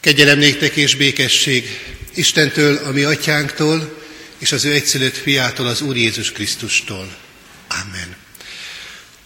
Kegyelem 0.00 0.38
néktek 0.38 0.76
és 0.76 0.94
békesség 0.94 1.78
Istentől, 2.14 2.76
a 2.84 2.90
mi 2.90 3.02
atyánktól, 3.02 4.02
és 4.38 4.52
az 4.52 4.64
ő 4.64 4.72
egyszülött 4.72 5.16
fiától, 5.16 5.66
az 5.66 5.80
Úr 5.80 5.96
Jézus 5.96 6.32
Krisztustól. 6.32 7.16
Amen. 7.68 8.16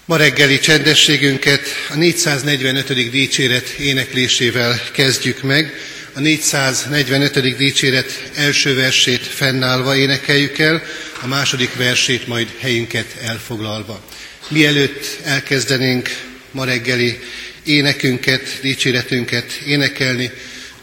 Ma 0.05 0.17
reggeli 0.17 0.59
csendességünket 0.59 1.67
a 1.91 1.95
445. 1.95 3.11
dicséret 3.11 3.69
éneklésével 3.69 4.81
kezdjük 4.93 5.43
meg. 5.43 5.73
A 6.13 6.21
445. 6.21 7.57
dicséret 7.57 8.31
első 8.35 8.75
versét 8.75 9.23
fennállva 9.23 9.97
énekeljük 9.97 10.59
el, 10.59 10.83
a 11.21 11.27
második 11.27 11.75
versét 11.75 12.27
majd 12.27 12.49
helyünket 12.59 13.17
elfoglalva. 13.23 14.05
Mielőtt 14.49 15.07
elkezdenénk 15.25 16.09
ma 16.51 16.65
reggeli 16.65 17.19
énekünket, 17.65 18.59
dicséretünket 18.61 19.53
énekelni, 19.53 20.31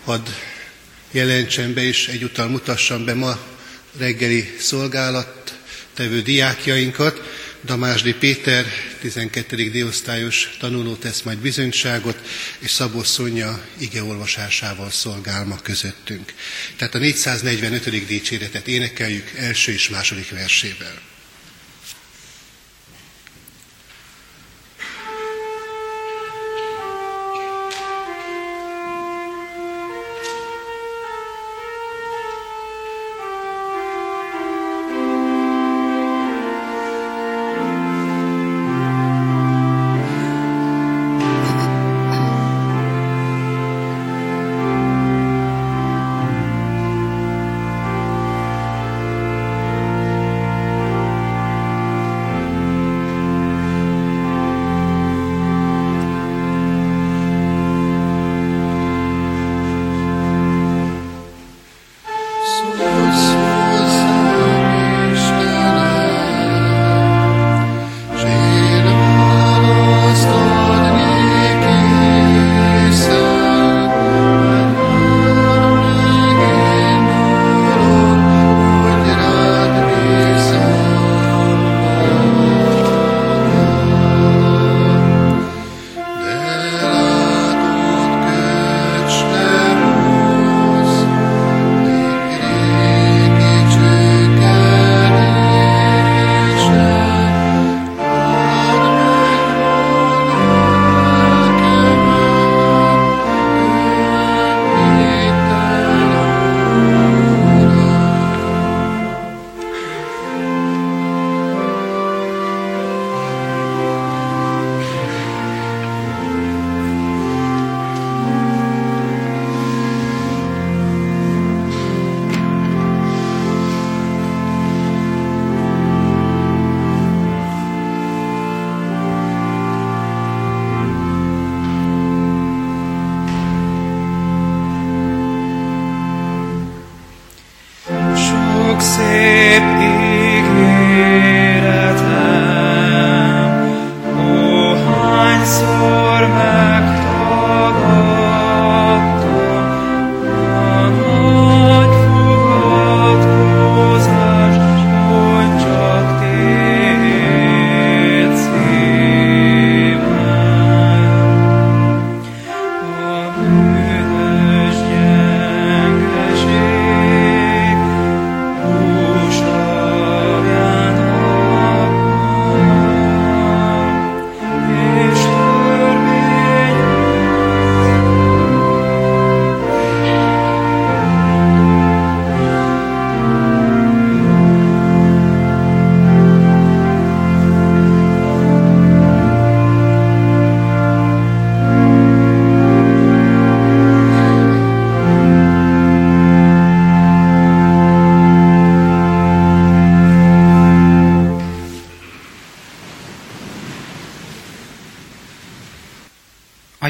hadd 0.04 0.27
jelentsen 1.11 1.73
be 1.73 1.83
és 1.83 2.07
egyúttal 2.07 2.47
mutassam 2.47 3.05
be 3.05 3.14
ma 3.14 3.39
reggeli 3.97 4.55
szolgálat 4.60 5.60
tevő 5.93 6.21
diákjainkat. 6.21 7.39
Damásdi 7.65 8.14
Péter, 8.14 8.65
12. 9.01 9.69
diosztályos 9.69 10.50
tanuló 10.60 10.96
tesz 10.96 11.21
majd 11.21 11.37
bizonyságot, 11.37 12.18
és 12.60 12.71
Szabó 12.71 13.04
Szonya 13.04 13.61
igeolvasásával 13.77 14.89
szolgál 14.89 15.46
ma 15.46 15.57
közöttünk. 15.61 16.33
Tehát 16.75 16.96
a 16.96 16.97
445. 16.97 18.05
dicséretet 18.05 18.68
énekeljük 18.68 19.32
első 19.36 19.71
és 19.71 19.89
második 19.89 20.29
versével. 20.29 21.02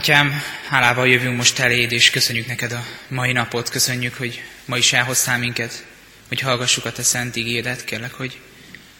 Atyám, 0.01 0.41
hálával 0.67 1.07
jövünk 1.07 1.37
most 1.37 1.59
eléd, 1.59 1.91
és 1.91 2.09
köszönjük 2.09 2.47
neked 2.47 2.71
a 2.71 2.85
mai 3.07 3.31
napot, 3.31 3.69
köszönjük, 3.69 4.13
hogy 4.13 4.43
ma 4.65 4.77
is 4.77 4.93
elhoztál 4.93 5.37
minket, 5.37 5.85
hogy 6.27 6.39
hallgassuk 6.39 6.85
a 6.85 6.91
te 6.91 7.03
szent 7.03 7.35
igédet, 7.35 7.83
kérlek, 7.83 8.13
hogy 8.13 8.39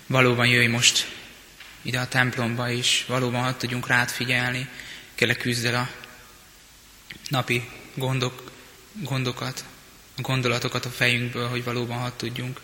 valóban 0.07 0.47
jöjj 0.47 0.67
most 0.67 1.07
ide 1.81 1.99
a 1.99 2.07
templomba, 2.07 2.69
és 2.69 3.03
valóban 3.07 3.41
hadd 3.41 3.57
tudjunk 3.57 3.87
rád 3.87 4.09
figyelni, 4.09 4.67
kérlek 5.15 5.37
küzd 5.37 5.65
el 5.65 5.75
a 5.75 5.89
napi 7.29 7.69
gondok, 7.93 8.51
gondokat, 8.93 9.63
a 10.17 10.21
gondolatokat 10.21 10.85
a 10.85 10.91
fejünkből, 10.91 11.47
hogy 11.49 11.63
valóban 11.63 11.97
hadd 11.97 12.17
tudjunk 12.17 12.61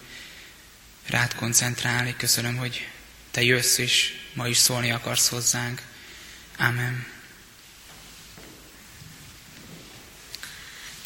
rád 1.08 1.36
koncentrálni. 1.36 2.16
Köszönöm, 2.18 2.58
hogy 2.58 2.88
te 3.32 3.44
jössz, 3.44 3.78
és 3.78 4.14
ma 4.34 4.48
is 4.48 4.58
szólni 4.58 4.92
akarsz 4.92 5.28
hozzánk. 5.28 5.82
Amen. 6.58 7.17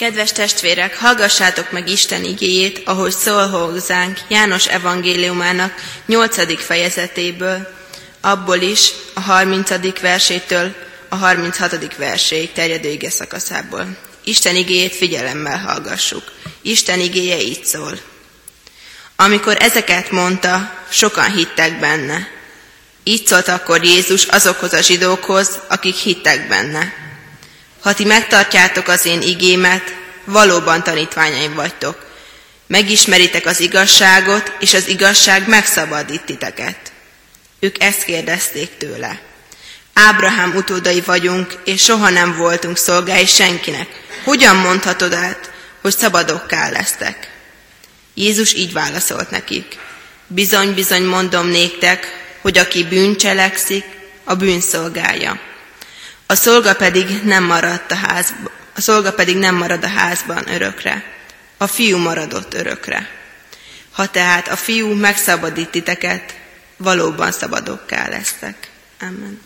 Kedves 0.02 0.32
testvérek, 0.32 0.98
hallgassátok 0.98 1.72
meg 1.72 1.90
Isten 1.90 2.24
igéjét, 2.24 2.82
ahogy 2.86 3.12
szól 3.12 3.48
hozzánk 3.48 4.20
János 4.28 4.68
evangéliumának 4.68 5.74
8. 6.06 6.64
fejezetéből, 6.64 7.74
abból 8.22 8.58
is 8.58 8.92
a 9.14 9.20
30. 9.20 10.00
versétől 10.00 10.76
a 11.10 11.16
36. 11.16 11.96
verséig 11.96 12.52
terjedő 12.52 12.90
ige 12.90 13.10
szakaszából. 13.10 13.98
Isten 14.24 14.56
igéjét 14.56 14.96
figyelemmel 14.96 15.58
hallgassuk. 15.58 16.24
Isten 16.62 17.00
igéje 17.00 17.42
így 17.42 17.66
szól. 17.66 18.00
Amikor 19.16 19.58
ezeket 19.60 20.12
mondta, 20.12 20.74
sokan 20.90 21.32
hittek 21.32 21.80
benne. 21.80 22.28
Így 23.04 23.26
szólt 23.26 23.48
akkor 23.48 23.84
Jézus 23.84 24.24
azokhoz 24.24 24.74
a 24.74 24.82
zsidókhoz, 24.82 25.60
akik 25.68 25.96
hittek 25.96 26.48
benne. 26.48 27.11
Ha 27.82 27.94
ti 27.94 28.04
megtartjátok 28.04 28.88
az 28.88 29.06
én 29.06 29.22
igémet, 29.22 29.96
valóban 30.26 30.84
tanítványaim 30.84 31.54
vagytok. 31.54 32.10
Megismeritek 32.68 33.46
az 33.46 33.60
igazságot, 33.60 34.52
és 34.60 34.74
az 34.74 34.88
igazság 34.88 35.48
megszabadít 35.48 36.22
titeket. 36.22 36.92
Ők 37.60 37.84
ezt 37.84 38.04
kérdezték 38.04 38.78
tőle. 38.78 39.22
Ábrahám 39.94 40.56
utódai 40.56 41.02
vagyunk, 41.02 41.58
és 41.66 41.84
soha 41.84 42.10
nem 42.10 42.36
voltunk 42.36 42.78
szolgái 42.78 43.26
senkinek. 43.26 43.88
Hogyan 44.24 44.56
mondhatod 44.56 45.14
át, 45.14 45.52
hogy 45.82 45.98
szabadokká 45.98 46.70
lesztek? 46.70 47.32
Jézus 48.14 48.54
így 48.54 48.74
válaszolt 48.74 49.30
nekik. 49.30 49.78
Bizony, 50.28 50.74
bizony 50.74 51.04
mondom 51.04 51.48
néktek, 51.48 52.20
hogy 52.42 52.58
aki 52.58 52.84
bűncselekszik, 52.84 53.84
a 54.24 54.36
bűn 54.36 54.62
szolgálja. 54.62 55.40
A 56.32 56.36
szolga 56.36 56.74
pedig 56.76 57.22
nem 57.24 57.44
maradt 57.44 57.92
a 57.92 57.96
házban, 57.96 58.52
a 58.76 58.82
szolga 58.82 59.14
pedig 59.14 59.38
nem 59.38 59.56
marad 59.56 59.84
a 59.84 59.88
házban 59.88 60.50
örökre. 60.50 61.04
A 61.58 61.68
fiú 61.68 61.98
maradott 61.98 62.54
örökre. 62.54 63.10
Ha 63.92 64.08
tehát 64.08 64.48
a 64.48 64.56
fiú 64.56 64.94
megszabadít 64.94 65.70
titeket, 65.70 66.36
valóban 66.78 67.32
szabadokká 67.32 68.08
lesztek. 68.08 68.56
Amen. 69.02 69.42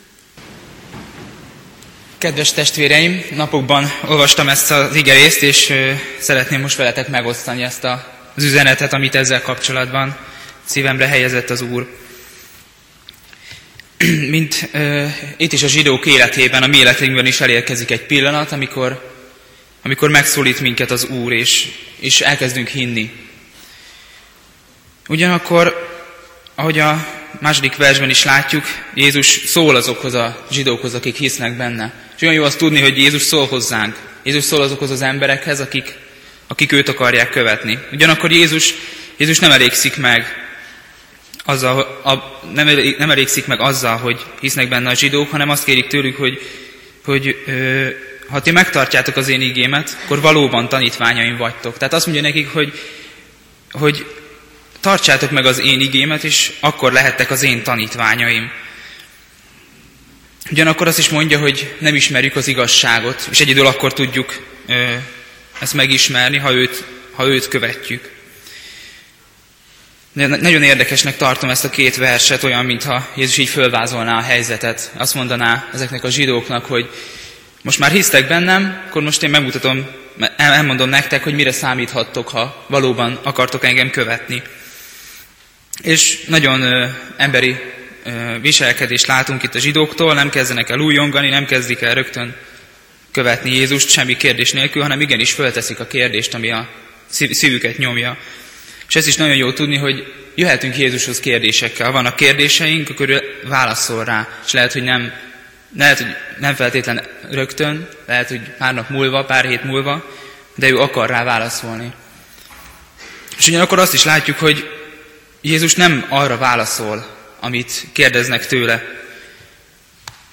Kedves 2.18 2.52
testvéreim, 2.52 3.26
napokban 3.36 3.92
olvastam 4.08 4.50
ezt 4.50 4.72
az 4.72 4.96
igerészt, 4.96 5.42
és 5.42 5.74
szeretném 6.20 6.62
most 6.62 6.78
veletek 6.78 7.08
megosztani 7.08 7.64
ezt 7.64 7.84
az 7.84 8.44
üzenetet, 8.44 8.94
amit 8.94 9.16
ezzel 9.16 9.42
kapcsolatban 9.42 10.18
szívemre 10.66 11.08
helyezett 11.08 11.50
az 11.50 11.62
Úr. 11.62 11.88
Mint 14.36 14.70
uh, 14.74 15.12
itt 15.38 15.54
is 15.54 15.64
a 15.64 15.68
zsidók 15.68 16.06
életében, 16.06 16.64
a 16.64 16.68
mi 16.68 16.78
életünkben 16.78 17.26
is 17.26 17.42
elérkezik 17.42 17.92
egy 17.92 18.06
pillanat, 18.06 18.52
amikor, 18.52 19.14
amikor 19.84 20.10
megszólít 20.10 20.60
minket 20.60 20.92
az 20.92 21.06
Úr, 21.06 21.34
és, 21.34 21.68
és 22.00 22.22
elkezdünk 22.22 22.68
hinni. 22.68 23.12
Ugyanakkor, 25.08 25.90
ahogy 26.56 26.80
a 26.80 27.08
második 27.40 27.76
versben 27.76 28.10
is 28.10 28.24
látjuk, 28.24 28.64
Jézus 28.94 29.26
szól 29.46 29.76
azokhoz 29.76 30.14
a 30.14 30.46
zsidókhoz, 30.52 30.94
akik 30.94 31.16
hisznek 31.16 31.58
benne. 31.58 31.94
És 32.16 32.22
olyan 32.22 32.34
jó 32.34 32.44
azt 32.44 32.58
tudni, 32.58 32.82
hogy 32.82 32.98
Jézus 32.98 33.22
szól 33.22 33.48
hozzánk. 33.48 33.96
Jézus 34.24 34.44
szól 34.44 34.62
azokhoz 34.62 34.90
az 34.90 35.02
emberekhez, 35.02 35.60
akik, 35.60 35.96
akik 36.48 36.72
őt 36.72 36.90
akarják 36.90 37.30
követni. 37.30 37.80
Ugyanakkor 37.92 38.32
Jézus, 38.32 38.74
Jézus 39.18 39.40
nem 39.40 39.52
elégszik 39.52 39.98
meg 39.98 40.45
azzal, 41.46 41.80
a, 42.04 42.40
nem, 42.54 42.68
nem 42.98 43.12
elégszik 43.12 43.48
meg 43.48 43.60
azzal, 43.60 43.98
hogy 43.98 44.26
hisznek 44.40 44.70
benne 44.70 44.90
a 44.90 44.94
zsidók, 44.94 45.32
hanem 45.32 45.50
azt 45.50 45.64
kérik 45.64 45.88
tőlük, 45.88 46.18
hogy, 46.18 46.42
hogy 47.04 47.44
ö, 47.46 47.88
ha 48.30 48.42
ti 48.42 48.52
megtartjátok 48.52 49.16
az 49.16 49.28
én 49.28 49.42
igémet, 49.42 49.98
akkor 50.04 50.22
valóban 50.22 50.70
tanítványaim 50.70 51.38
vagytok. 51.38 51.78
Tehát 51.78 51.94
azt 51.94 52.06
mondja 52.06 52.24
nekik, 52.24 52.50
hogy, 52.50 52.80
hogy 53.72 54.06
tartsátok 54.80 55.32
meg 55.32 55.46
az 55.46 55.60
én 55.60 55.80
igémet, 55.80 56.24
és 56.24 56.52
akkor 56.60 56.92
lehettek 56.92 57.32
az 57.32 57.44
én 57.44 57.64
tanítványaim. 57.64 58.52
Ugyanakkor 60.52 60.88
azt 60.88 61.00
is 61.00 61.10
mondja, 61.10 61.40
hogy 61.40 61.76
nem 61.80 61.96
ismerjük 61.96 62.36
az 62.36 62.48
igazságot, 62.48 63.28
és 63.32 63.40
egyedül 63.40 63.66
akkor 63.66 63.94
tudjuk 63.94 64.42
ö, 64.68 64.94
ezt 65.60 65.74
megismerni, 65.74 66.38
ha 66.38 66.54
őt, 66.54 66.84
ha 67.12 67.28
őt 67.28 67.48
követjük. 67.48 68.15
Nagyon 70.16 70.64
érdekesnek 70.64 71.18
tartom 71.18 71.50
ezt 71.50 71.66
a 71.66 71.70
két 71.70 71.96
verset, 71.96 72.44
olyan, 72.44 72.66
mintha 72.66 73.08
Jézus 73.16 73.38
így 73.38 73.50
fölvázolná 73.50 74.18
a 74.18 74.22
helyzetet. 74.22 74.92
Azt 74.98 75.14
mondaná 75.14 75.70
ezeknek 75.74 76.04
a 76.04 76.10
zsidóknak, 76.10 76.66
hogy 76.66 76.90
most 77.62 77.80
már 77.80 77.92
hisztek 77.92 78.28
bennem, 78.28 78.84
akkor 78.88 79.02
most 79.02 79.24
én 79.24 79.30
megmutatom, 79.30 79.88
elmondom 80.38 80.90
nektek, 80.90 81.24
hogy 81.24 81.34
mire 81.34 81.52
számíthattok, 81.52 82.30
ha 82.30 82.66
valóban 82.68 83.20
akartok 83.24 83.64
engem 83.64 83.90
követni. 83.90 84.42
És 85.82 86.24
nagyon 86.28 86.62
ö, 86.62 86.88
emberi 87.18 87.56
ö, 88.04 88.40
viselkedést 88.42 89.08
látunk 89.08 89.44
itt 89.44 89.56
a 89.56 89.60
zsidóktól, 89.60 90.14
nem 90.14 90.30
kezdenek 90.30 90.70
el 90.70 90.80
újongani, 90.80 91.30
nem 91.30 91.46
kezdik 91.46 91.82
el 91.82 91.94
rögtön 91.94 92.36
követni 93.12 93.56
Jézust 93.56 93.90
semmi 93.90 94.18
kérdés 94.18 94.52
nélkül, 94.52 94.82
hanem 94.82 95.02
igenis 95.02 95.32
fölteszik 95.32 95.80
a 95.80 95.88
kérdést, 95.88 96.34
ami 96.34 96.52
a 96.52 96.70
szívüket 97.10 97.78
nyomja. 97.78 98.18
És 98.88 98.96
ezt 98.96 99.08
is 99.08 99.16
nagyon 99.16 99.36
jó 99.36 99.54
tudni, 99.54 99.78
hogy 99.78 100.14
jöhetünk 100.36 100.78
Jézushoz 100.78 101.20
kérdésekkel. 101.20 101.92
Vannak 101.92 102.16
kérdéseink, 102.16 102.90
akkor 102.90 103.24
válaszol 103.44 104.04
rá. 104.04 104.28
És 104.46 104.52
lehet, 104.52 104.74
hogy 104.74 104.84
nem, 104.84 105.14
lehet, 105.78 105.98
hogy 105.98 106.16
nem 106.40 106.56
feltétlen 106.56 107.08
rögtön, 107.32 107.88
lehet, 108.08 108.28
hogy 108.28 108.42
pár 108.58 108.74
nap 108.74 108.90
múlva, 108.90 109.26
pár 109.26 109.46
hét 109.46 109.64
múlva, 109.64 110.14
de 110.56 110.70
ő 110.70 110.78
akar 110.78 111.10
rá 111.10 111.24
válaszolni. 111.24 111.94
És 113.38 113.48
ugyanakkor 113.48 113.80
azt 113.80 113.94
is 113.94 114.04
látjuk, 114.04 114.38
hogy 114.38 114.70
Jézus 115.42 115.76
nem 115.76 116.06
arra 116.10 116.38
válaszol, 116.38 117.16
amit 117.40 117.86
kérdeznek 117.92 118.48
tőle. 118.48 118.84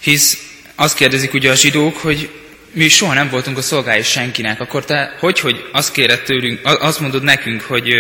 Hisz 0.01 0.39
azt 0.75 0.97
kérdezik 0.97 1.35
ugye 1.35 1.51
a 1.51 1.55
zsidók, 1.55 1.97
hogy 1.97 2.31
mi 2.73 2.89
soha 2.89 3.15
nem 3.15 3.29
voltunk 3.29 3.59
a 3.59 3.63
szolgái 3.63 4.03
senkinek, 4.03 4.61
akkor 4.61 4.85
te 4.85 5.17
hogy, 5.19 5.41
hogy 5.41 5.69
azt 5.73 5.93
kéred 5.93 6.23
tőlünk, 6.23 6.61
azt 6.65 7.01
mondod 7.01 7.23
nekünk, 7.23 7.61
hogy 7.61 7.95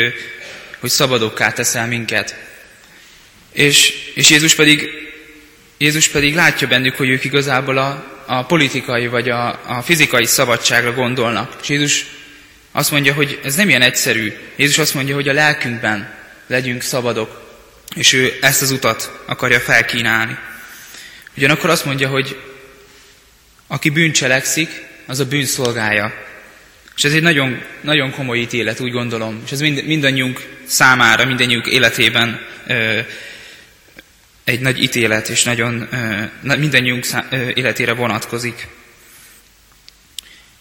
hogy 0.82 0.90
szabadokká 0.90 1.52
teszel 1.52 1.86
minket. 1.86 2.36
És, 3.52 3.92
és 4.14 4.30
Jézus, 4.30 4.54
pedig, 4.54 4.88
Jézus 5.78 6.08
pedig 6.08 6.34
látja 6.34 6.68
bennük, 6.68 6.96
hogy 6.96 7.08
ők 7.08 7.24
igazából 7.24 7.78
a, 7.78 8.04
a 8.26 8.44
politikai 8.44 9.06
vagy 9.06 9.28
a, 9.28 9.60
a 9.66 9.82
fizikai 9.82 10.24
szabadságra 10.24 10.92
gondolnak. 10.92 11.56
És 11.62 11.68
Jézus 11.68 12.04
azt 12.72 12.90
mondja, 12.90 13.14
hogy 13.14 13.40
ez 13.44 13.54
nem 13.54 13.68
ilyen 13.68 13.82
egyszerű. 13.82 14.32
Jézus 14.56 14.78
azt 14.78 14.94
mondja, 14.94 15.14
hogy 15.14 15.28
a 15.28 15.32
lelkünkben 15.32 16.14
legyünk 16.46 16.82
szabadok, 16.82 17.60
és 17.94 18.12
ő 18.12 18.38
ezt 18.40 18.62
az 18.62 18.70
utat 18.70 19.20
akarja 19.26 19.60
felkínálni. 19.60 20.36
Ugyanakkor 21.36 21.70
azt 21.70 21.84
mondja, 21.84 22.08
hogy 22.08 22.40
aki 23.66 23.90
bűncselekszik, 23.90 24.68
az 25.06 25.20
a 25.20 25.26
bűnszolgája. 25.26 26.12
És 26.96 27.04
ez 27.04 27.12
egy 27.12 27.22
nagyon, 27.22 27.62
nagyon 27.80 28.10
komoly 28.10 28.38
ítélet, 28.38 28.80
úgy 28.80 28.92
gondolom. 28.92 29.42
És 29.44 29.52
ez 29.52 29.60
mind, 29.60 29.84
mindannyiunk 29.84 30.48
számára, 30.64 31.24
mindannyiunk 31.24 31.66
életében 31.66 32.46
ö, 32.66 32.98
egy 34.44 34.60
nagy 34.60 34.82
ítélet, 34.82 35.28
és 35.28 35.42
nagyon 35.42 35.88
ö, 35.90 36.56
mindannyiunk 36.56 37.04
szá, 37.04 37.26
ö, 37.30 37.48
életére 37.54 37.92
vonatkozik. 37.92 38.66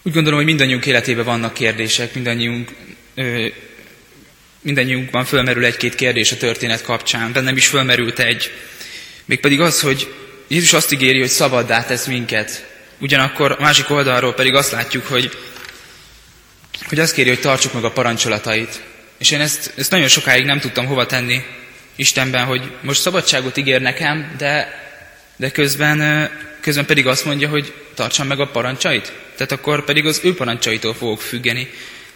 Úgy 0.02 0.12
gondolom, 0.12 0.38
hogy 0.38 0.48
mindannyiunk 0.48 0.86
életében 0.86 1.24
vannak 1.24 1.54
kérdések, 1.54 2.14
mindannyiunk, 2.14 2.70
ö, 3.14 3.46
mindannyiunkban 4.60 5.24
fölmerül 5.24 5.64
egy-két 5.64 5.94
kérdés 5.94 6.32
a 6.32 6.36
történet 6.36 6.82
kapcsán, 6.82 7.32
bennem 7.32 7.56
is 7.56 7.66
fölmerült 7.66 8.18
egy. 8.18 8.52
Mégpedig 9.24 9.60
az, 9.60 9.80
hogy 9.80 10.14
Jézus 10.48 10.72
azt 10.72 10.92
ígéri, 10.92 11.18
hogy 11.18 11.28
szabaddá 11.28 11.84
tesz 11.84 12.06
minket. 12.06 12.70
Ugyanakkor 12.98 13.50
a 13.50 13.56
másik 13.60 13.90
oldalról 13.90 14.34
pedig 14.34 14.54
azt 14.54 14.72
látjuk, 14.72 15.06
hogy 15.06 15.30
hogy 16.88 16.98
azt 16.98 17.14
kéri, 17.14 17.28
hogy 17.28 17.40
tartsuk 17.40 17.72
meg 17.72 17.84
a 17.84 17.90
parancsolatait. 17.90 18.82
És 19.18 19.30
én 19.30 19.40
ezt, 19.40 19.72
ezt 19.76 19.90
nagyon 19.90 20.08
sokáig 20.08 20.44
nem 20.44 20.60
tudtam 20.60 20.86
hova 20.86 21.06
tenni 21.06 21.42
Istenben, 21.96 22.44
hogy 22.44 22.72
most 22.80 23.00
szabadságot 23.00 23.56
ígér 23.56 23.80
nekem, 23.80 24.34
de, 24.38 24.80
de 25.36 25.50
közben, 25.50 26.30
közben 26.60 26.86
pedig 26.86 27.06
azt 27.06 27.24
mondja, 27.24 27.48
hogy 27.48 27.74
tartsam 27.94 28.26
meg 28.26 28.40
a 28.40 28.50
parancsait. 28.50 29.12
Tehát 29.36 29.52
akkor 29.52 29.84
pedig 29.84 30.06
az 30.06 30.20
ő 30.22 30.34
parancsaitól 30.34 30.94
fogok 30.94 31.20
függeni. 31.20 31.70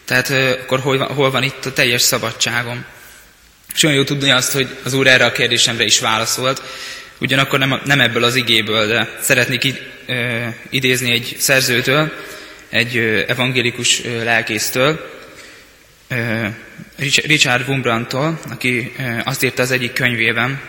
Tehát 0.04 0.30
akkor 0.62 0.80
hol, 0.80 0.98
hol 0.98 1.30
van 1.30 1.42
itt 1.42 1.64
a 1.64 1.72
teljes 1.72 2.02
szabadságom? 2.02 2.84
És 3.74 3.82
olyan 3.82 3.96
jó 3.96 4.04
tudni 4.04 4.30
azt, 4.30 4.52
hogy 4.52 4.68
az 4.84 4.92
Úr 4.92 5.06
erre 5.06 5.24
a 5.24 5.32
kérdésemre 5.32 5.84
is 5.84 5.98
válaszolt, 5.98 6.62
ugyanakkor 7.18 7.58
nem, 7.58 7.80
nem 7.84 8.00
ebből 8.00 8.24
az 8.24 8.34
igéből, 8.34 8.86
de 8.86 9.18
szeretnék 9.20 9.64
id, 9.64 9.80
ö, 10.06 10.46
idézni 10.70 11.10
egy 11.10 11.36
szerzőtől, 11.38 12.12
egy 12.68 12.96
evangélikus 13.28 14.02
lelkésztől, 14.04 15.14
Richard 17.24 17.68
Wumbrandtól, 17.68 18.40
aki 18.50 18.92
azt 19.24 19.42
írta 19.42 19.62
az 19.62 19.70
egyik 19.70 19.92
könyvében, 19.92 20.60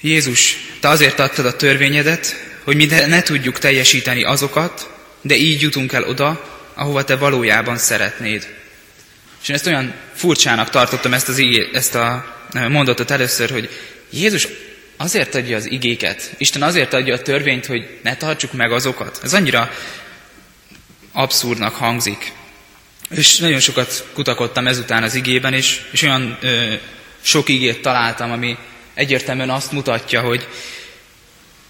Jézus, 0.00 0.56
te 0.80 0.88
azért 0.88 1.18
adtad 1.18 1.46
a 1.46 1.56
törvényedet, 1.56 2.36
hogy 2.64 2.76
mi 2.76 2.84
ne 2.84 3.22
tudjuk 3.22 3.58
teljesíteni 3.58 4.22
azokat, 4.22 4.90
de 5.20 5.36
így 5.36 5.60
jutunk 5.60 5.92
el 5.92 6.04
oda, 6.04 6.60
ahova 6.74 7.04
te 7.04 7.16
valójában 7.16 7.78
szeretnéd. 7.78 8.48
És 9.42 9.48
én 9.48 9.54
ezt 9.54 9.66
olyan 9.66 9.94
furcsának 10.14 10.70
tartottam 10.70 11.12
ezt, 11.14 11.28
az 11.28 11.42
ezt 11.72 11.94
a 11.94 12.36
mondatot 12.68 13.10
először, 13.10 13.50
hogy 13.50 13.68
Jézus 14.10 14.48
azért 14.96 15.34
adja 15.34 15.56
az 15.56 15.70
igéket, 15.70 16.34
Isten 16.38 16.62
azért 16.62 16.92
adja 16.92 17.14
a 17.14 17.22
törvényt, 17.22 17.66
hogy 17.66 17.98
ne 18.02 18.16
tartsuk 18.16 18.52
meg 18.52 18.72
azokat. 18.72 19.20
Ez 19.22 19.34
annyira 19.34 19.70
abszurdnak 21.12 21.74
hangzik. 21.74 22.32
És 23.10 23.36
nagyon 23.36 23.60
sokat 23.60 24.06
kutakodtam 24.12 24.66
ezután 24.66 25.02
az 25.02 25.14
igében, 25.14 25.52
és, 25.54 25.80
és 25.90 26.02
olyan 26.02 26.38
ö, 26.40 26.74
sok 27.20 27.48
igét 27.48 27.82
találtam, 27.82 28.30
ami 28.32 28.56
egyértelműen 28.94 29.50
azt 29.50 29.72
mutatja, 29.72 30.20
hogy 30.20 30.48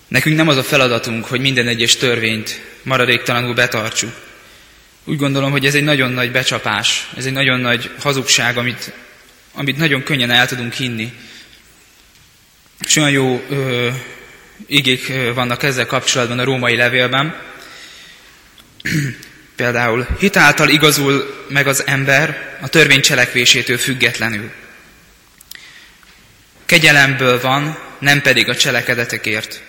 nekünk 0.09 0.37
nem 0.37 0.49
az 0.49 0.57
a 0.57 0.63
feladatunk, 0.63 1.25
hogy 1.25 1.41
minden 1.41 1.69
egyes 1.69 1.97
törvényt 1.97 2.61
maradéktalanul 2.83 3.55
betartsuk, 3.55 4.13
Úgy 5.05 5.17
gondolom, 5.17 5.51
hogy 5.51 5.67
ez 5.67 5.75
egy 5.75 5.85
nagyon 5.85 6.13
nagy 6.13 6.31
becsapás, 6.31 7.09
ez 7.17 7.27
egy 7.27 7.33
nagyon 7.33 7.61
nagy 7.61 7.91
hazugság, 8.01 8.57
amit, 8.57 8.93
amit 9.55 9.77
nagyon 9.77 10.03
könnyen 10.03 10.31
el 10.31 10.47
tudunk 10.47 10.73
hinni. 10.73 11.13
És 12.81 12.97
olyan 12.97 13.11
jó 13.11 13.45
ö, 13.49 13.89
igék 14.67 15.13
vannak 15.35 15.63
ezzel 15.63 15.87
kapcsolatban 15.87 16.39
a 16.39 16.45
római 16.45 16.77
levélben. 16.77 17.41
Például 19.63 20.07
hitáltal 20.19 20.69
igazul 20.69 21.45
meg 21.49 21.67
az 21.67 21.87
ember 21.87 22.59
a 22.61 22.69
törvény 22.69 23.01
cselekvésétől 23.01 23.79
függetlenül. 23.79 24.51
Kegyelemből 26.65 27.41
van, 27.41 27.79
nem 27.99 28.23
pedig 28.23 28.49
a 28.49 28.57
cselekedetekért. 28.57 29.63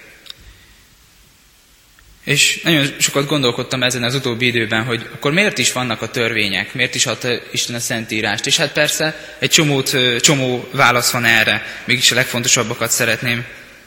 És 2.23 2.62
nagyon 2.63 2.95
sokat 3.00 3.27
gondolkodtam 3.27 3.83
ezen 3.83 4.03
az 4.03 4.15
utóbbi 4.15 4.45
időben, 4.45 4.83
hogy 4.83 5.09
akkor 5.13 5.31
miért 5.31 5.57
is 5.57 5.71
vannak 5.71 6.01
a 6.01 6.09
törvények, 6.09 6.73
miért 6.73 6.95
is 6.95 7.05
adta 7.05 7.39
Isten 7.51 7.75
a 7.75 7.79
Szentírást. 7.79 8.45
És 8.45 8.57
hát 8.57 8.71
persze 8.71 9.35
egy 9.39 9.50
csomót, 9.50 9.95
csomó 10.19 10.67
válasz 10.71 11.12
van 11.12 11.25
erre, 11.25 11.65
mégis 11.85 12.12
a 12.12 12.15
legfontosabbakat 12.15 12.91
szeretném 12.91 13.45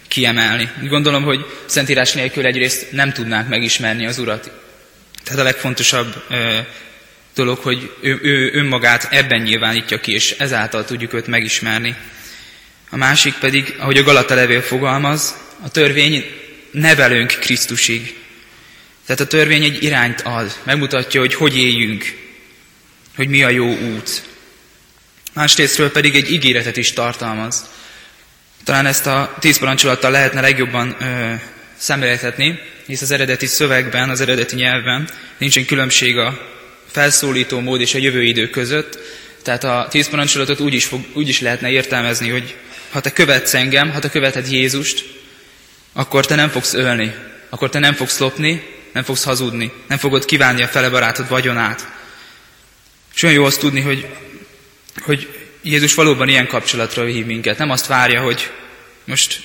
kiemelni. 0.08 0.70
Gondolom, 0.88 1.22
hogy 1.22 1.46
Szentírás 1.64 2.12
nélkül 2.12 2.46
egyrészt 2.46 2.92
nem 2.92 3.12
tudnánk 3.12 3.48
megismerni 3.48 4.06
az 4.06 4.18
Urat. 4.18 4.64
Tehát 5.26 5.40
a 5.40 5.44
legfontosabb 5.44 6.22
dolog, 7.34 7.58
hogy 7.58 7.92
ő, 8.00 8.18
ő 8.22 8.50
önmagát 8.52 9.08
ebben 9.10 9.40
nyilvánítja 9.40 10.00
ki, 10.00 10.12
és 10.12 10.30
ezáltal 10.30 10.84
tudjuk 10.84 11.12
őt 11.12 11.26
megismerni. 11.26 11.96
A 12.90 12.96
másik 12.96 13.34
pedig, 13.34 13.74
ahogy 13.78 13.96
a 13.96 14.02
Galata 14.02 14.34
levél 14.34 14.62
fogalmaz, 14.62 15.36
a 15.62 15.68
törvény 15.70 16.24
nevelünk 16.70 17.36
Krisztusig. 17.40 18.16
Tehát 19.06 19.20
a 19.20 19.26
törvény 19.26 19.64
egy 19.64 19.82
irányt 19.82 20.20
ad, 20.20 20.56
megmutatja, 20.62 21.20
hogy 21.20 21.34
hogy 21.34 21.56
éljünk, 21.58 22.18
hogy 23.16 23.28
mi 23.28 23.42
a 23.42 23.50
jó 23.50 23.76
út. 23.76 24.22
Másrésztről 25.32 25.90
pedig 25.90 26.14
egy 26.14 26.32
ígéretet 26.32 26.76
is 26.76 26.92
tartalmaz. 26.92 27.70
Talán 28.64 28.86
ezt 28.86 29.06
a 29.06 29.36
tíz 29.40 29.58
parancsolattal 29.58 30.10
lehetne 30.10 30.40
legjobban 30.40 30.96
ö, 31.00 31.34
szemléltetni, 31.76 32.58
hisz 32.86 33.02
az 33.02 33.10
eredeti 33.10 33.46
szövegben, 33.46 34.10
az 34.10 34.20
eredeti 34.20 34.54
nyelvben 34.54 35.08
nincsen 35.38 35.64
különbség 35.64 36.16
a 36.16 36.54
felszólító 36.90 37.60
mód 37.60 37.80
és 37.80 37.94
a 37.94 37.98
jövő 37.98 38.22
idő 38.22 38.50
között, 38.50 38.98
tehát 39.42 39.64
a 39.64 39.86
tíz 39.90 40.08
parancsolatot 40.08 40.60
úgy 40.60 40.74
is, 40.74 40.84
fog, 40.84 41.00
úgy 41.12 41.28
is 41.28 41.40
lehetne 41.40 41.70
értelmezni, 41.70 42.28
hogy 42.28 42.56
ha 42.90 43.00
te 43.00 43.12
követsz 43.12 43.54
engem, 43.54 43.90
ha 43.90 43.98
te 43.98 44.10
követed 44.10 44.50
Jézust, 44.50 45.04
akkor 45.92 46.26
te 46.26 46.34
nem 46.34 46.48
fogsz 46.48 46.74
ölni, 46.74 47.14
akkor 47.48 47.70
te 47.70 47.78
nem 47.78 47.94
fogsz 47.94 48.18
lopni, 48.18 48.62
nem 48.92 49.02
fogsz 49.02 49.24
hazudni, 49.24 49.72
nem 49.88 49.98
fogod 49.98 50.24
kívánni 50.24 50.62
a 50.62 50.68
fele 50.68 50.90
barátod 50.90 51.28
vagyonát. 51.28 51.88
És 53.14 53.22
olyan 53.22 53.34
jó 53.34 53.44
azt 53.44 53.60
tudni, 53.60 53.80
hogy, 53.80 54.06
hogy 55.00 55.28
Jézus 55.62 55.94
valóban 55.94 56.28
ilyen 56.28 56.46
kapcsolatra 56.46 57.04
hív 57.04 57.26
minket. 57.26 57.58
Nem 57.58 57.70
azt 57.70 57.86
várja, 57.86 58.20
hogy 58.20 58.50
most 59.04 59.40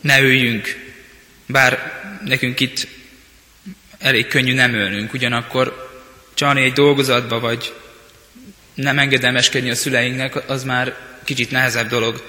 ne 0.00 0.22
öljünk, 0.22 0.83
bár 1.54 2.02
nekünk 2.24 2.60
itt 2.60 2.86
elég 3.98 4.26
könnyű 4.26 4.54
nem 4.54 4.74
ölnünk, 4.74 5.12
ugyanakkor 5.12 5.90
csalni 6.34 6.62
egy 6.62 6.72
dolgozatba, 6.72 7.40
vagy 7.40 7.74
nem 8.74 8.98
engedelmeskedni 8.98 9.70
a 9.70 9.74
szüleinknek, 9.74 10.48
az 10.50 10.64
már 10.64 10.96
kicsit 11.24 11.50
nehezebb 11.50 11.88
dolog. 11.88 12.24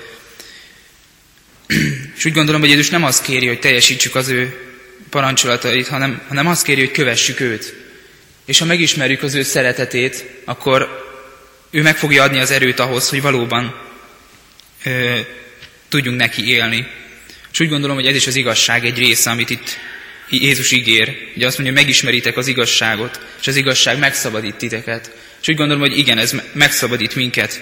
És 2.17 2.25
úgy 2.25 2.33
gondolom, 2.33 2.61
hogy 2.61 2.69
Jézus 2.69 2.89
nem 2.89 3.03
azt 3.03 3.23
kéri, 3.23 3.47
hogy 3.47 3.59
teljesítsük 3.59 4.15
az 4.15 4.27
ő 4.27 4.73
parancsolatait, 5.09 5.87
hanem, 5.87 6.21
hanem 6.27 6.47
azt 6.47 6.63
kéri, 6.63 6.79
hogy 6.79 6.91
kövessük 6.91 7.39
őt. 7.39 7.75
És 8.45 8.59
ha 8.59 8.65
megismerjük 8.65 9.23
az 9.23 9.33
ő 9.33 9.43
szeretetét, 9.43 10.25
akkor 10.43 11.05
ő 11.69 11.81
meg 11.81 11.97
fogja 11.97 12.23
adni 12.23 12.39
az 12.39 12.51
erőt 12.51 12.79
ahhoz, 12.79 13.09
hogy 13.09 13.21
valóban 13.21 13.81
ö, 14.83 15.19
tudjunk 15.89 16.17
neki 16.17 16.47
élni. 16.47 16.87
És 17.55 17.61
úgy 17.61 17.69
gondolom, 17.69 17.95
hogy 17.95 18.05
ez 18.05 18.15
is 18.15 18.27
az 18.27 18.35
igazság 18.35 18.85
egy 18.85 18.97
része, 18.97 19.29
amit 19.29 19.49
itt 19.49 19.77
Jézus 20.29 20.71
ígér. 20.71 21.31
Ugye 21.35 21.47
azt 21.47 21.57
mondja, 21.57 21.75
megismeritek 21.75 22.37
az 22.37 22.47
igazságot, 22.47 23.19
és 23.39 23.47
az 23.47 23.55
igazság 23.55 23.97
megszabadít 23.97 24.55
titeket. 24.55 25.11
És 25.41 25.47
úgy 25.47 25.55
gondolom, 25.55 25.81
hogy 25.81 25.97
igen, 25.97 26.17
ez 26.17 26.35
megszabadít 26.53 27.15
minket 27.15 27.61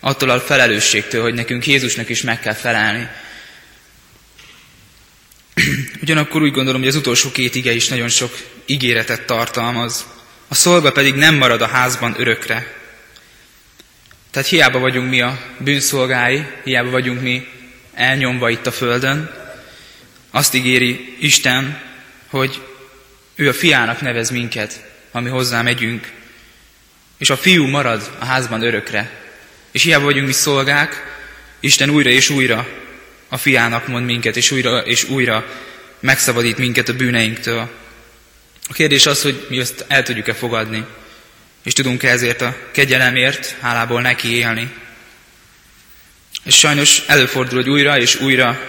attól 0.00 0.30
a 0.30 0.40
felelősségtől, 0.40 1.22
hogy 1.22 1.34
nekünk 1.34 1.66
Jézusnak 1.66 2.08
is 2.08 2.22
meg 2.22 2.40
kell 2.40 2.54
felelni. 2.54 3.08
Ugyanakkor 6.02 6.42
úgy 6.42 6.52
gondolom, 6.52 6.80
hogy 6.80 6.90
az 6.90 6.96
utolsó 6.96 7.30
két 7.30 7.54
ige 7.54 7.72
is 7.72 7.88
nagyon 7.88 8.08
sok 8.08 8.38
ígéretet 8.66 9.26
tartalmaz. 9.26 10.06
A 10.48 10.54
szolga 10.54 10.92
pedig 10.92 11.14
nem 11.14 11.34
marad 11.34 11.62
a 11.62 11.68
házban 11.68 12.14
örökre. 12.18 12.74
Tehát 14.30 14.48
hiába 14.48 14.78
vagyunk 14.78 15.08
mi 15.08 15.20
a 15.20 15.54
bűnszolgái, 15.58 16.44
hiába 16.64 16.90
vagyunk 16.90 17.20
mi 17.20 17.46
elnyomva 17.94 18.50
itt 18.50 18.66
a 18.66 18.72
földön, 18.72 19.30
azt 20.30 20.54
ígéri 20.54 21.16
Isten, 21.20 21.80
hogy 22.26 22.62
ő 23.34 23.48
a 23.48 23.52
fiának 23.52 24.00
nevez 24.00 24.30
minket, 24.30 24.84
ami 25.12 25.28
hozzá 25.28 25.62
megyünk, 25.62 26.12
és 27.18 27.30
a 27.30 27.36
fiú 27.36 27.66
marad 27.66 28.10
a 28.18 28.24
házban 28.24 28.62
örökre. 28.62 29.10
És 29.70 29.82
hiába 29.82 30.04
vagyunk 30.04 30.26
mi 30.26 30.32
szolgák, 30.32 31.20
Isten 31.60 31.90
újra 31.90 32.10
és 32.10 32.30
újra 32.30 32.68
a 33.28 33.36
fiának 33.36 33.86
mond 33.86 34.04
minket, 34.04 34.36
és 34.36 34.50
újra 34.50 34.78
és 34.78 35.04
újra 35.04 35.46
megszabadít 36.00 36.58
minket 36.58 36.88
a 36.88 36.94
bűneinktől. 36.94 37.70
A 38.68 38.72
kérdés 38.72 39.06
az, 39.06 39.22
hogy 39.22 39.46
mi 39.48 39.58
ezt 39.58 39.84
el 39.88 40.02
tudjuk-e 40.02 40.34
fogadni, 40.34 40.84
és 41.64 41.72
tudunk-e 41.72 42.08
ezért 42.08 42.40
a 42.40 42.56
kegyelemért 42.70 43.56
hálából 43.60 44.00
neki 44.00 44.34
élni. 44.34 44.72
És 46.42 46.58
sajnos 46.58 47.02
előfordul, 47.06 47.58
hogy 47.58 47.70
újra 47.70 47.98
és 47.98 48.20
újra 48.20 48.60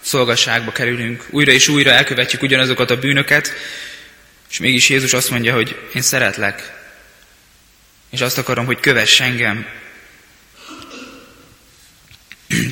szolgasságba 0.00 0.72
kerülünk, 0.72 1.26
újra 1.30 1.52
és 1.52 1.68
újra 1.68 1.90
elkövetjük 1.90 2.42
ugyanazokat 2.42 2.90
a 2.90 2.98
bűnöket, 2.98 3.52
és 4.50 4.58
mégis 4.58 4.88
Jézus 4.88 5.12
azt 5.12 5.30
mondja, 5.30 5.54
hogy 5.54 5.78
én 5.94 6.02
szeretlek, 6.02 6.72
és 8.10 8.20
azt 8.20 8.38
akarom, 8.38 8.66
hogy 8.66 8.80
kövess 8.80 9.20
engem. 9.20 9.66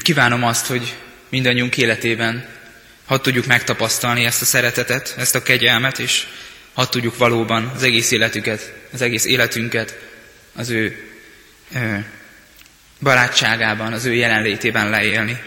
Kívánom 0.03 0.45
azt, 0.45 0.67
hogy 0.67 0.95
mindannyiunk 1.29 1.77
életében 1.77 2.49
hadd 3.05 3.23
tudjuk 3.23 3.47
megtapasztalni 3.47 4.25
ezt 4.25 4.43
a 4.43 4.45
szeretetet, 4.45 5.15
ezt 5.19 5.35
a 5.35 5.43
kegyelmet, 5.43 5.99
és 5.99 6.27
hadd 6.73 6.91
tudjuk 6.91 7.17
valóban 7.17 7.73
az 7.75 7.83
egész 7.83 8.11
életüket, 8.11 8.73
az 8.93 9.03
egész 9.03 9.25
életünket 9.25 9.99
az 10.55 10.71
ő 10.71 11.13
ö, 11.75 11.97
barátságában, 13.03 13.93
az 13.93 14.05
ő 14.05 14.15
jelenlétében 14.15 14.91
leélni. 14.91 15.43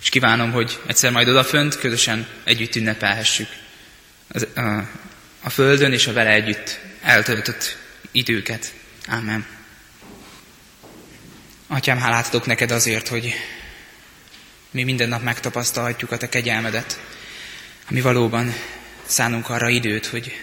És 0.00 0.08
kívánom, 0.08 0.52
hogy 0.52 0.80
egyszer 0.86 1.10
majd 1.10 1.28
odafönt 1.28 1.78
közösen 1.78 2.26
együtt 2.44 2.74
ünnepelhessük 2.74 3.48
az, 4.28 4.46
a, 4.54 4.88
a 5.42 5.50
Földön 5.50 5.92
és 5.92 6.06
a 6.06 6.12
vele 6.12 6.30
együtt 6.30 6.80
eltöltött 7.02 7.76
időket. 8.10 8.72
Ámen. 9.06 9.46
Atyám, 11.66 11.98
hálát 11.98 12.26
adok 12.26 12.46
neked 12.46 12.70
azért, 12.70 13.08
hogy 13.08 13.34
mi 14.70 14.82
minden 14.82 15.08
nap 15.08 15.22
megtapasztalhatjuk 15.22 16.10
a 16.10 16.16
te 16.16 16.28
kegyelmedet, 16.28 17.00
ami 17.90 18.00
valóban 18.00 18.54
szánunk 19.04 19.48
arra 19.48 19.68
időt, 19.68 20.06
hogy 20.06 20.40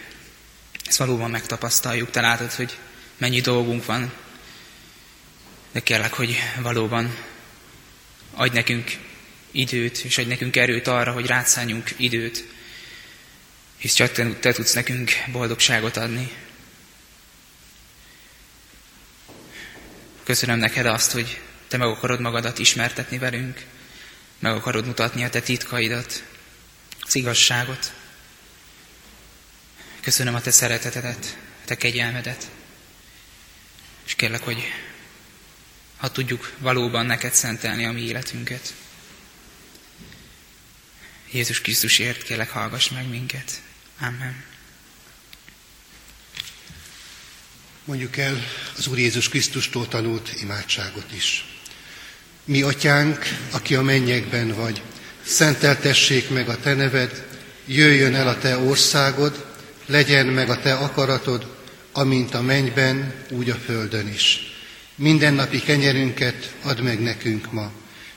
ezt 0.86 0.98
valóban 0.98 1.30
megtapasztaljuk. 1.30 2.10
Te 2.10 2.20
látod, 2.20 2.52
hogy 2.52 2.78
mennyi 3.18 3.40
dolgunk 3.40 3.84
van, 3.84 4.12
de 5.72 5.80
kérlek, 5.80 6.12
hogy 6.12 6.36
valóban 6.62 7.16
adj 8.34 8.54
nekünk 8.54 8.90
időt, 9.50 9.98
és 9.98 10.18
adj 10.18 10.28
nekünk 10.28 10.56
erőt 10.56 10.86
arra, 10.86 11.12
hogy 11.12 11.26
rátszálljunk 11.26 11.90
időt, 11.96 12.44
és 13.76 13.92
csak 13.92 14.12
te, 14.12 14.34
te 14.34 14.52
tudsz 14.52 14.72
nekünk 14.72 15.10
boldogságot 15.32 15.96
adni. 15.96 16.32
Köszönöm 20.22 20.58
neked 20.58 20.86
azt, 20.86 21.12
hogy 21.12 21.40
te 21.68 21.76
meg 21.76 21.88
akarod 21.88 22.20
magadat 22.20 22.58
ismertetni 22.58 23.18
velünk, 23.18 23.64
meg 24.38 24.54
akarod 24.54 24.86
mutatni 24.86 25.24
a 25.24 25.28
te 25.28 25.40
titkaidat, 25.40 26.24
az 27.00 27.14
igazságot. 27.14 27.92
Köszönöm 30.00 30.34
a 30.34 30.40
te 30.40 30.50
szeretetedet, 30.50 31.38
a 31.62 31.64
te 31.64 31.76
kegyelmedet, 31.76 32.50
és 34.06 34.14
kérlek, 34.14 34.42
hogy 34.42 34.72
ha 36.00 36.10
tudjuk 36.10 36.52
valóban 36.58 37.06
neked 37.06 37.32
szentelni 37.32 37.84
a 37.84 37.92
mi 37.92 38.00
életünket. 38.00 38.74
Jézus 41.30 41.60
Krisztusért 41.60 42.22
kérlek, 42.22 42.50
hallgass 42.50 42.88
meg 42.88 43.08
minket. 43.08 43.60
Amen. 44.00 44.44
Mondjuk 47.84 48.16
el 48.16 48.44
az 48.76 48.86
Úr 48.86 48.98
Jézus 48.98 49.28
Krisztustól 49.28 49.88
tanult 49.88 50.32
imádságot 50.40 51.12
is. 51.12 51.44
Mi, 52.44 52.62
atyánk, 52.62 53.24
aki 53.50 53.74
a 53.74 53.82
mennyekben 53.82 54.54
vagy, 54.54 54.82
szenteltessék 55.22 56.30
meg 56.30 56.48
a 56.48 56.60
te 56.60 56.74
neved, 56.74 57.26
jöjjön 57.66 58.14
el 58.14 58.28
a 58.28 58.38
te 58.38 58.56
országod, 58.56 59.46
legyen 59.86 60.26
meg 60.26 60.50
a 60.50 60.60
te 60.60 60.74
akaratod, 60.74 61.56
amint 61.92 62.34
a 62.34 62.42
mennyben, 62.42 63.14
úgy 63.30 63.50
a 63.50 63.54
földön 63.54 64.08
is. 64.08 64.49
Mindennapi 65.00 65.60
kenyerünket 65.60 66.54
add 66.62 66.82
meg 66.82 67.00
nekünk 67.00 67.52
ma, 67.52 67.72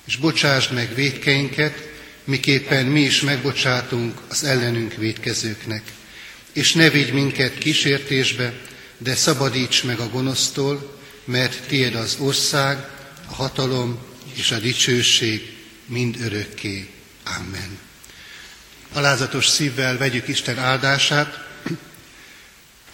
és 0.05 0.15
bocsásd 0.15 0.73
meg 0.73 0.95
védkeinket, 0.95 1.89
miképpen 2.23 2.85
mi 2.85 3.01
is 3.01 3.21
megbocsátunk 3.21 4.21
az 4.29 4.43
ellenünk 4.43 4.93
védkezőknek. 4.93 5.81
És 6.53 6.73
ne 6.73 6.89
vigy 6.89 7.13
minket 7.13 7.57
kísértésbe, 7.57 8.53
de 8.97 9.15
szabadíts 9.15 9.83
meg 9.83 9.99
a 9.99 10.09
gonosztól, 10.09 10.99
mert 11.25 11.67
tiéd 11.67 11.95
az 11.95 12.17
ország, 12.19 12.77
a 13.29 13.33
hatalom 13.33 13.99
és 14.33 14.51
a 14.51 14.59
dicsőség 14.59 15.55
mind 15.85 16.15
örökké. 16.21 16.89
Amen. 17.37 17.79
Alázatos 18.93 19.47
szívvel 19.47 19.97
vegyük 19.97 20.27
Isten 20.27 20.59
áldását, 20.59 21.47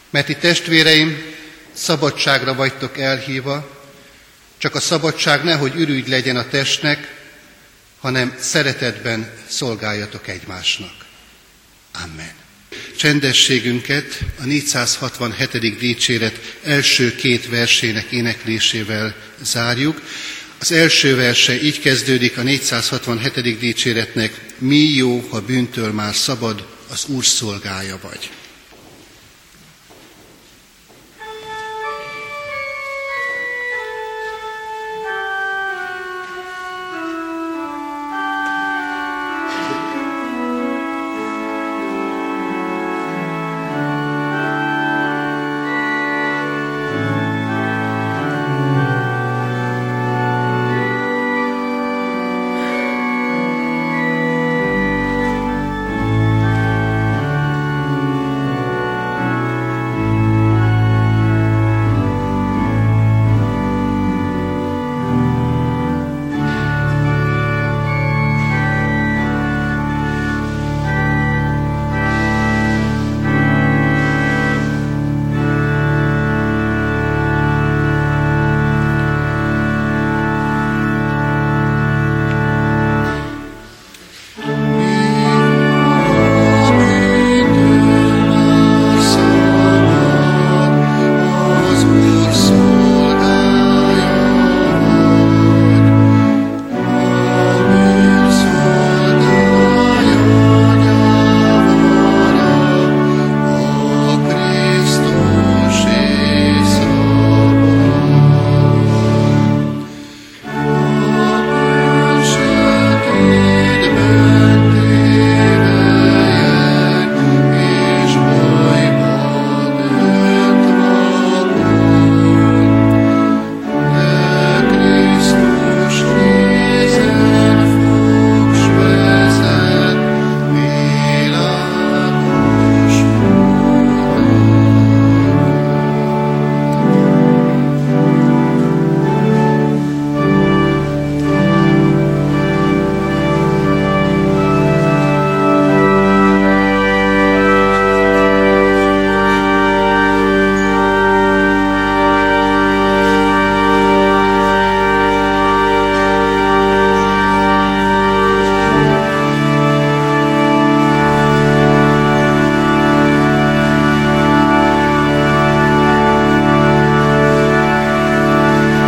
mert 0.10 0.29
itt 0.29 0.39
testvéreim, 0.39 1.38
szabadságra 1.74 2.53
vagytok 2.55 2.98
elhívva, 2.98 3.77
csak 4.60 4.75
a 4.75 4.80
szabadság 4.80 5.44
nehogy 5.44 5.75
ürügy 5.75 6.08
legyen 6.08 6.36
a 6.36 6.48
testnek, 6.48 7.18
hanem 8.00 8.36
szeretetben 8.39 9.32
szolgáljatok 9.48 10.28
egymásnak. 10.28 11.06
Amen. 12.04 12.32
Csendességünket 12.98 14.20
a 14.39 14.46
467. 14.46 15.78
dicséret 15.78 16.58
első 16.63 17.16
két 17.16 17.50
versének 17.50 18.12
éneklésével 18.12 19.16
zárjuk. 19.42 20.01
Az 20.60 20.72
első 20.72 21.16
verse 21.16 21.62
így 21.62 21.80
kezdődik 21.80 22.38
a 22.38 22.42
467. 22.42 23.58
dicséretnek, 23.60 24.42
mi 24.58 24.80
jó, 24.80 25.20
ha 25.30 25.42
bűntől 25.42 25.92
már 25.92 26.16
szabad, 26.16 26.68
az 26.89 27.06
Úr 27.08 27.25
szolgája 27.25 28.00
vagy. 28.01 28.30